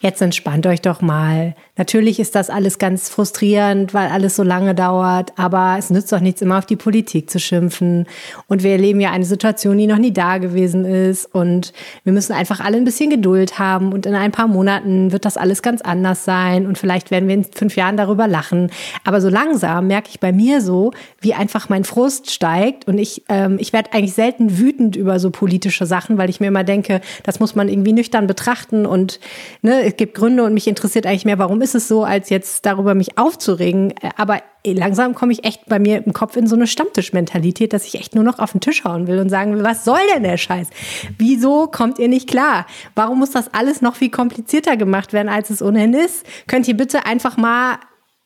[0.00, 1.54] jetzt entspannt euch doch mal.
[1.80, 6.20] Natürlich ist das alles ganz frustrierend, weil alles so lange dauert, aber es nützt doch
[6.20, 8.06] nichts, immer auf die Politik zu schimpfen.
[8.48, 11.34] Und wir erleben ja eine Situation, die noch nie da gewesen ist.
[11.34, 11.72] Und
[12.04, 13.94] wir müssen einfach alle ein bisschen Geduld haben.
[13.94, 16.66] Und in ein paar Monaten wird das alles ganz anders sein.
[16.66, 18.70] Und vielleicht werden wir in fünf Jahren darüber lachen.
[19.04, 20.90] Aber so langsam merke ich bei mir so,
[21.22, 22.86] wie einfach mein Frust steigt.
[22.88, 25.30] Und ich, ähm, ich werde eigentlich selten wütend über so
[25.60, 28.86] politische Sachen, weil ich mir immer denke, das muss man irgendwie nüchtern betrachten.
[28.86, 29.20] Und
[29.60, 32.64] ne, es gibt Gründe und mich interessiert eigentlich mehr, warum ist es so, als jetzt
[32.64, 33.92] darüber mich aufzuregen.
[34.16, 37.96] Aber langsam komme ich echt bei mir im Kopf in so eine Stammtischmentalität, dass ich
[37.96, 40.38] echt nur noch auf den Tisch hauen will und sagen will, was soll denn der
[40.38, 40.68] Scheiß?
[41.18, 42.66] Wieso kommt ihr nicht klar?
[42.94, 46.24] Warum muss das alles noch viel komplizierter gemacht werden, als es ohnehin ist?
[46.46, 47.78] Könnt ihr bitte einfach mal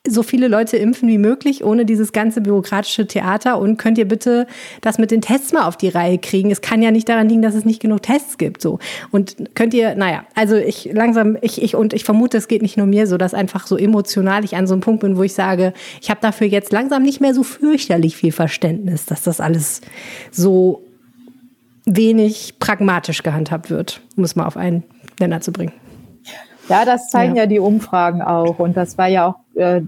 [0.07, 3.59] so viele Leute impfen wie möglich, ohne dieses ganze bürokratische Theater?
[3.59, 4.47] Und könnt ihr bitte
[4.81, 6.51] das mit den Tests mal auf die Reihe kriegen?
[6.51, 8.61] Es kann ja nicht daran liegen, dass es nicht genug Tests gibt.
[8.61, 8.79] So.
[9.11, 12.77] Und könnt ihr, naja, also ich langsam, ich, ich und ich vermute, es geht nicht
[12.77, 15.33] nur mir so, dass einfach so emotional ich an so einem Punkt bin, wo ich
[15.33, 19.81] sage, ich habe dafür jetzt langsam nicht mehr so fürchterlich viel Verständnis, dass das alles
[20.31, 20.81] so
[21.85, 24.83] wenig pragmatisch gehandhabt wird, um es mal auf einen
[25.19, 25.73] Nenner zu bringen.
[26.69, 27.43] Ja, das zeigen ja.
[27.43, 28.59] ja die Umfragen auch.
[28.59, 29.81] Und das war ja auch äh,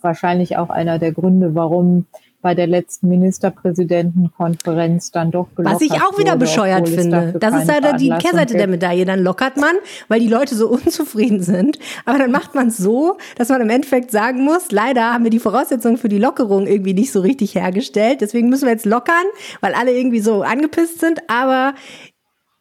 [0.00, 2.06] wahrscheinlich auch einer der Gründe, warum
[2.40, 7.34] bei der letzten Ministerpräsidentenkonferenz dann doch gelockert Was ich auch wieder wurde, bescheuert finde.
[7.38, 9.04] Das ist leider die Kehrseite der Medaille.
[9.04, 9.74] Dann lockert man,
[10.06, 11.78] weil die Leute so unzufrieden sind.
[12.04, 15.30] Aber dann macht man es so, dass man im Endeffekt sagen muss, leider haben wir
[15.30, 18.20] die Voraussetzungen für die Lockerung irgendwie nicht so richtig hergestellt.
[18.20, 19.14] Deswegen müssen wir jetzt lockern,
[19.60, 21.20] weil alle irgendwie so angepisst sind.
[21.28, 21.74] Aber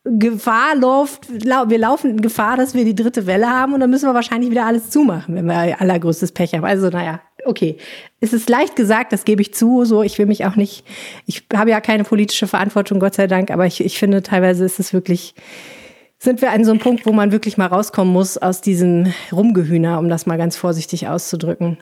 [0.10, 4.08] Gefahr läuft, wir laufen in Gefahr, dass wir die dritte Welle haben und dann müssen
[4.08, 6.65] wir wahrscheinlich wieder alles zumachen, wenn wir allergrößtes Pech haben.
[6.65, 7.78] Also naja, okay.
[8.20, 9.86] Es ist leicht gesagt, das gebe ich zu.
[9.86, 10.86] So, ich will mich auch nicht,
[11.26, 14.80] ich habe ja keine politische Verantwortung, Gott sei Dank, aber ich, ich finde teilweise ist
[14.80, 15.36] es wirklich
[16.20, 20.00] sind wir an so einem Punkt, wo man wirklich mal rauskommen muss aus diesem Rumgehühner,
[20.00, 21.78] um das mal ganz vorsichtig auszudrücken.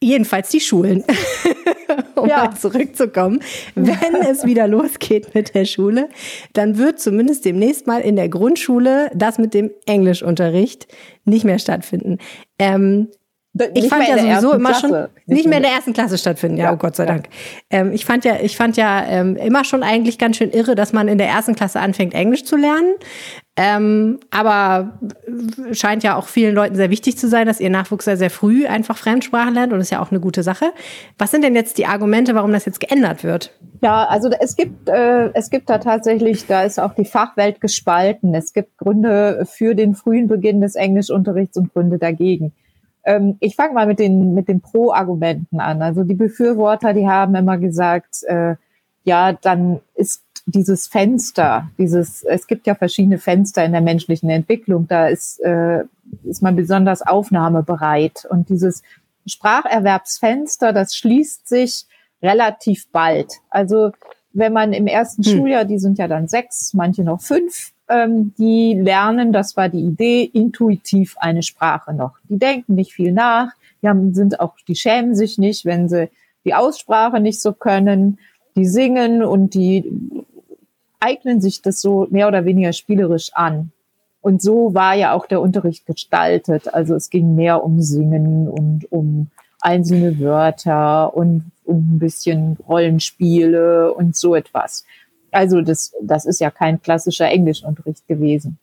[0.00, 1.04] Jedenfalls die Schulen.
[2.14, 2.44] um ja.
[2.44, 3.40] mal zurückzukommen.
[3.74, 6.08] Wenn es wieder losgeht mit der Schule,
[6.52, 10.88] dann wird zumindest demnächst mal in der Grundschule das mit dem Englischunterricht
[11.24, 12.18] nicht mehr stattfinden.
[12.58, 13.08] Ähm,
[13.74, 15.10] ich fand ja sowieso immer Klasse.
[15.26, 16.56] schon nicht mehr in der ersten Klasse stattfinden.
[16.56, 17.12] Ja, ja oh Gott sei ja.
[17.12, 17.28] Dank.
[17.68, 20.94] Ähm, ich fand ja, ich fand ja ähm, immer schon eigentlich ganz schön irre, dass
[20.94, 22.94] man in der ersten Klasse anfängt Englisch zu lernen.
[23.54, 24.98] Ähm, aber
[25.72, 28.66] scheint ja auch vielen Leuten sehr wichtig zu sein, dass ihr Nachwuchs sehr, sehr früh
[28.66, 30.72] einfach Fremdsprachen lernt und ist ja auch eine gute Sache.
[31.18, 33.52] Was sind denn jetzt die Argumente, warum das jetzt geändert wird?
[33.82, 38.34] Ja, also es gibt, äh, es gibt da tatsächlich, da ist auch die Fachwelt gespalten.
[38.34, 42.52] Es gibt Gründe für den frühen Beginn des Englischunterrichts und Gründe dagegen.
[43.04, 45.82] Ähm, ich fange mal mit den, mit den Pro-Argumenten an.
[45.82, 48.54] Also die Befürworter, die haben immer gesagt, äh,
[49.04, 54.88] ja, dann ist dieses Fenster, dieses, es gibt ja verschiedene Fenster in der menschlichen Entwicklung,
[54.88, 55.84] da ist, äh,
[56.24, 58.26] ist man besonders aufnahmebereit.
[58.28, 58.82] Und dieses
[59.26, 61.86] Spracherwerbsfenster, das schließt sich
[62.22, 63.32] relativ bald.
[63.50, 63.92] Also
[64.32, 65.32] wenn man im ersten hm.
[65.32, 69.82] Schuljahr, die sind ja dann sechs, manche noch fünf, ähm, die lernen, das war die
[69.84, 72.14] Idee, intuitiv eine Sprache noch.
[72.28, 73.52] Die denken nicht viel nach,
[73.82, 76.08] die haben, sind auch, die schämen sich nicht, wenn sie
[76.44, 78.18] die Aussprache nicht so können.
[78.56, 79.84] Die singen und die
[81.02, 83.72] eignen sich das so mehr oder weniger spielerisch an.
[84.20, 86.72] Und so war ja auch der Unterricht gestaltet.
[86.72, 93.92] Also es ging mehr um Singen und um einzelne Wörter und um ein bisschen Rollenspiele
[93.92, 94.84] und so etwas.
[95.32, 98.58] Also das, das ist ja kein klassischer Englischunterricht gewesen.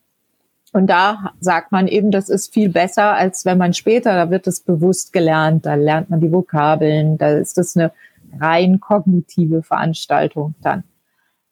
[0.71, 4.45] Und da sagt man eben, das ist viel besser, als wenn man später, da wird
[4.45, 7.91] es bewusst gelernt, da lernt man die Vokabeln, da ist das eine
[8.39, 10.83] rein kognitive Veranstaltung dann.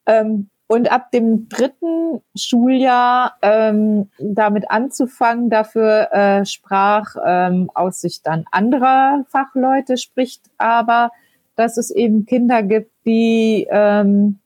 [0.05, 8.27] Ähm, und ab dem dritten Schuljahr ähm, damit anzufangen, dafür äh, sprach ähm, aus Sicht
[8.27, 11.11] dann anderer Fachleute, spricht aber,
[11.55, 14.39] dass es eben Kinder gibt, die ähm,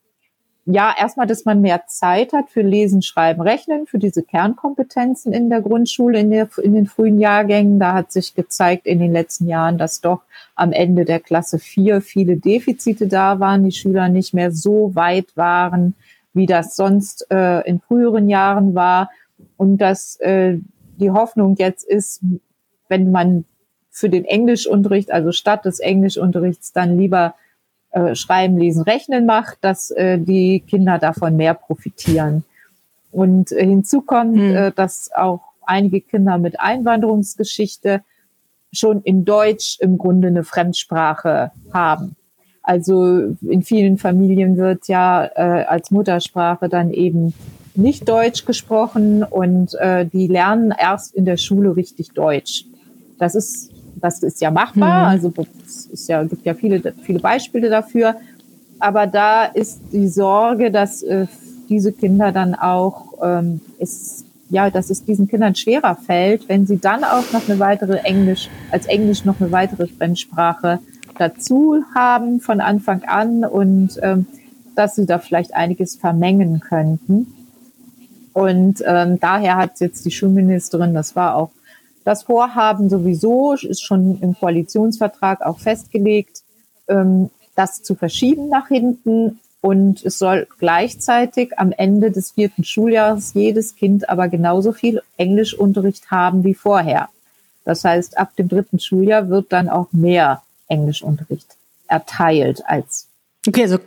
[0.66, 5.50] ja, erstmal, dass man mehr Zeit hat für Lesen, Schreiben, Rechnen, für diese Kernkompetenzen in
[5.50, 7.80] der Grundschule, in, der, in den frühen Jahrgängen.
[7.80, 10.22] Da hat sich gezeigt in den letzten Jahren, dass doch
[10.56, 15.36] am Ende der Klasse 4 viele Defizite da waren, die Schüler nicht mehr so weit
[15.36, 15.96] waren,
[16.34, 19.10] wie das sonst äh, in früheren Jahren war.
[19.58, 20.58] Und dass äh,
[20.98, 22.22] die Hoffnung jetzt ist,
[22.88, 23.46] wenn man
[23.90, 27.36] für den Englischunterricht, also statt des Englischunterrichts, dann lieber
[27.92, 32.46] äh, Schreiben, Lesen, Rechnen macht, dass äh, die Kinder davon mehr profitieren.
[33.12, 34.56] Und äh, hinzu kommt, hm.
[34.56, 38.02] äh, dass auch einige Kinder mit Einwanderungsgeschichte
[38.72, 42.16] schon in Deutsch im Grunde eine Fremdsprache haben.
[42.72, 47.34] Also in vielen Familien wird ja äh, als Muttersprache dann eben
[47.76, 52.64] nicht Deutsch gesprochen und äh, die lernen erst in der Schule richtig Deutsch.
[53.20, 55.02] Das ist das ist ja machbar.
[55.02, 55.10] Mhm.
[55.10, 55.34] Also
[55.66, 58.16] es ist ja, gibt ja viele, viele Beispiele dafür.
[58.80, 61.28] Aber da ist die Sorge, dass äh,
[61.68, 66.78] diese Kinder dann auch, ähm, ist, ja, dass es diesen Kindern schwerer fällt, wenn sie
[66.78, 70.80] dann auch noch eine weitere Englisch, als Englisch noch eine weitere Fremdsprache
[71.18, 74.26] dazu haben von Anfang an und ähm,
[74.76, 77.28] dass sie da vielleicht einiges vermengen könnten.
[78.34, 81.52] Und ähm, daher hat jetzt die Schulministerin, das war auch
[82.04, 86.42] das Vorhaben sowieso ist schon im Koalitionsvertrag auch festgelegt,
[86.88, 89.40] ähm, das zu verschieben nach hinten.
[89.62, 96.10] Und es soll gleichzeitig am Ende des vierten Schuljahres jedes Kind aber genauso viel Englischunterricht
[96.10, 97.10] haben wie vorher.
[97.64, 101.58] Das heißt, ab dem dritten Schuljahr wird dann auch mehr Englischunterricht
[101.88, 103.08] erteilt als.
[103.48, 103.78] Okay, also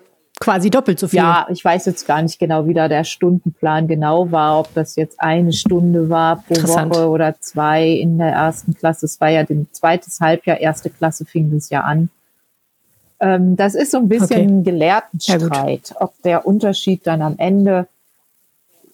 [0.40, 1.18] quasi doppelt so viel.
[1.18, 4.96] Ja, ich weiß jetzt gar nicht genau, wie da der Stundenplan genau war, ob das
[4.96, 9.06] jetzt eine Stunde war pro Woche oder zwei in der ersten Klasse.
[9.06, 12.10] Es war ja ein zweites Halbjahr, erste Klasse fing das ja an.
[13.20, 14.70] Ähm, das ist so ein bisschen okay.
[14.70, 17.86] Gelehrtenstreit, ja, ob der Unterschied dann am Ende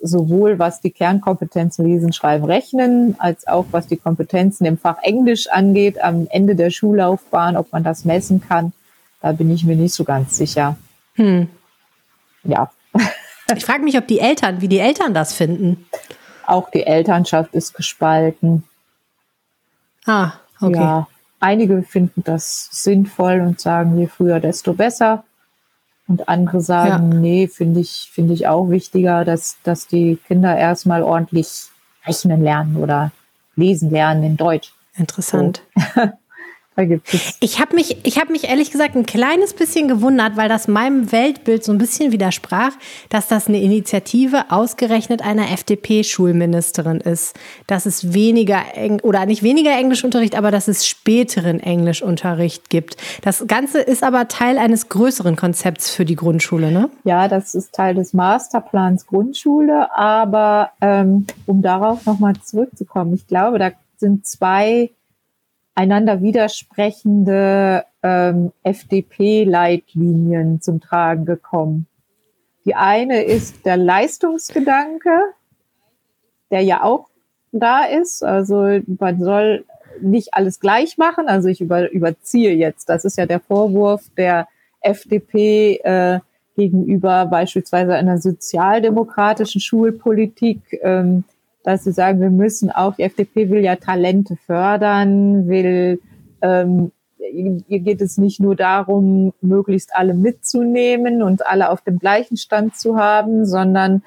[0.03, 5.49] sowohl was die Kernkompetenzen Lesen, Schreiben, Rechnen, als auch was die Kompetenzen im Fach Englisch
[5.49, 8.73] angeht, am Ende der Schullaufbahn, ob man das messen kann,
[9.21, 10.77] da bin ich mir nicht so ganz sicher.
[11.15, 11.49] Hm.
[12.45, 12.71] Ja.
[13.57, 15.85] Ich frage mich, ob die Eltern, wie die Eltern das finden.
[16.47, 18.63] Auch die Elternschaft ist gespalten.
[20.07, 20.77] Ah, okay.
[20.77, 21.09] Ja,
[21.41, 25.25] einige finden das sinnvoll und sagen, je früher, desto besser.
[26.11, 27.18] Und andere sagen, ja.
[27.20, 31.68] nee, finde ich, finde ich auch wichtiger, dass, dass die Kinder erstmal ordentlich
[32.05, 33.12] rechnen lernen oder
[33.55, 34.73] lesen lernen in Deutsch.
[34.96, 35.62] Interessant.
[35.94, 36.01] So.
[36.81, 37.37] Da gibt es.
[37.40, 41.13] Ich habe mich, ich habe mich ehrlich gesagt ein kleines bisschen gewundert, weil das meinem
[41.13, 42.73] Weltbild so ein bisschen widersprach,
[43.11, 47.38] dass das eine Initiative ausgerechnet einer FDP-Schulministerin ist.
[47.67, 52.96] Dass es weniger Eng oder nicht weniger Englischunterricht, aber dass es späteren Englischunterricht gibt.
[53.21, 56.88] Das Ganze ist aber Teil eines größeren Konzepts für die Grundschule, ne?
[57.04, 59.94] Ja, das ist Teil des Masterplans Grundschule.
[59.94, 64.92] Aber ähm, um darauf nochmal zurückzukommen, ich glaube, da sind zwei
[65.81, 71.87] einander widersprechende ähm, FDP-Leitlinien zum Tragen gekommen.
[72.66, 75.10] Die eine ist der Leistungsgedanke,
[76.50, 77.08] der ja auch
[77.50, 78.22] da ist.
[78.22, 79.64] Also man soll
[80.02, 81.28] nicht alles gleich machen.
[81.28, 82.90] Also ich über, überziehe jetzt.
[82.90, 84.48] Das ist ja der Vorwurf der
[84.83, 86.20] FDP äh,
[86.56, 90.60] gegenüber beispielsweise einer sozialdemokratischen Schulpolitik.
[90.83, 91.24] Ähm,
[91.63, 96.00] dass sie sagen, wir müssen auch, die FDP will ja Talente fördern, will,
[96.42, 102.37] ähm, ihr geht es nicht nur darum, möglichst alle mitzunehmen und alle auf dem gleichen
[102.37, 104.02] Stand zu haben, sondern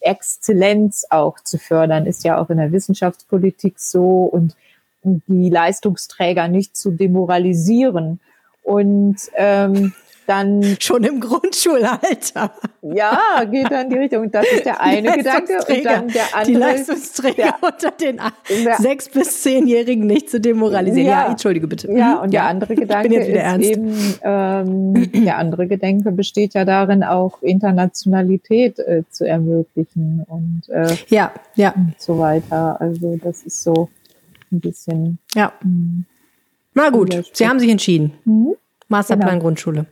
[0.00, 4.56] Exzellenz auch zu fördern, ist ja auch in der Wissenschaftspolitik so und
[5.02, 8.20] die Leistungsträger nicht zu demoralisieren.
[8.62, 9.94] Und ähm,
[10.28, 12.52] dann schon im Grundschulalter.
[12.82, 14.30] Ja, geht dann in die Richtung.
[14.30, 15.54] Das ist der eine Gedanke.
[15.68, 16.44] Und dann der andere.
[16.46, 18.20] Die Leistungsträger der, unter den
[18.78, 21.08] sechs bis zehnjährigen nicht zu demoralisieren.
[21.08, 21.90] Ja, ja entschuldige bitte.
[21.90, 22.20] Ja, mhm.
[22.22, 22.42] und ja.
[22.42, 23.70] der andere Gedanke ist ernst.
[23.70, 30.94] eben, ähm, der andere Gedanke besteht ja darin, auch Internationalität äh, zu ermöglichen und äh,
[31.08, 31.72] ja, ja.
[31.72, 32.80] und so weiter.
[32.80, 33.88] Also das ist so
[34.52, 35.18] ein bisschen.
[35.34, 35.52] Ja.
[35.62, 36.04] Mh, hm,
[36.74, 38.12] Na gut, Sie haben sich entschieden.
[38.24, 38.54] Mhm.
[38.88, 39.42] Masterplan genau.
[39.42, 39.86] Grundschule.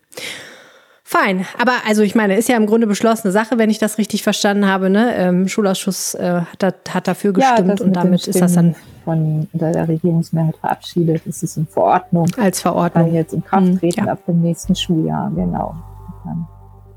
[1.08, 4.24] Fein, aber also ich meine, ist ja im Grunde beschlossene Sache, wenn ich das richtig
[4.24, 4.90] verstanden habe.
[4.90, 5.14] Ne?
[5.14, 8.74] Ähm, Schulausschuss äh, hat, hat, dafür gestimmt ja, und damit ist das dann
[9.04, 11.22] von der Regierungsmehrheit verabschiedet.
[11.24, 12.26] Es ist in Verordnung.
[12.36, 13.04] Als Verordnung.
[13.04, 14.12] Kann jetzt in Kraft hm, treten hm, ja.
[14.14, 15.76] ab dem nächsten Schuljahr, genau.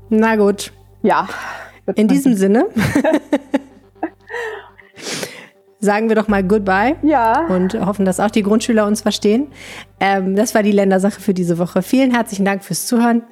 [0.08, 0.72] Na gut.
[1.02, 1.28] Ja.
[1.94, 2.66] In diesem Sinne.
[5.80, 6.96] sagen wir doch mal Goodbye.
[7.02, 7.46] Ja.
[7.48, 9.48] Und hoffen, dass auch die Grundschüler uns verstehen.
[9.98, 11.82] Ähm, das war die Ländersache für diese Woche.
[11.82, 13.22] Vielen herzlichen Dank fürs Zuhören.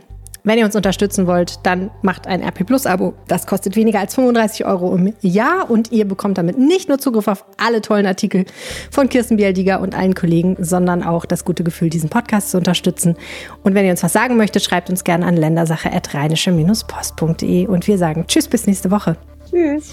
[0.44, 3.12] Wenn ihr uns unterstützen wollt, dann macht ein RP Plus Abo.
[3.26, 7.28] Das kostet weniger als 35 Euro im Jahr und ihr bekommt damit nicht nur Zugriff
[7.28, 8.46] auf alle tollen Artikel
[8.90, 13.16] von Kirsten Bialdiger und allen Kollegen, sondern auch das gute Gefühl, diesen Podcast zu unterstützen.
[13.62, 18.24] Und wenn ihr uns was sagen möchtet, schreibt uns gerne an ländersache.rheinische-post.de und wir sagen
[18.26, 19.18] Tschüss bis nächste Woche.
[19.50, 19.92] Tschüss.